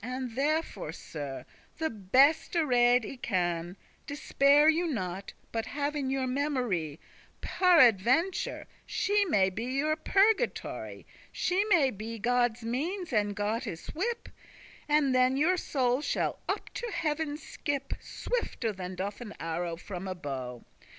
[0.03, 1.45] And therefore, Sir,
[1.77, 3.77] *the beste rede I can,*
[4.07, 6.99] *this is the best counsel Despair you not, but have in your memory,
[7.41, 13.35] that I know* Paraventure she may be your purgatory; She may be Godde's means, and
[13.35, 14.29] Godde's whip;
[14.89, 20.07] And then your soul shall up to heaven skip Swifter than doth an arrow from
[20.07, 20.65] a bow.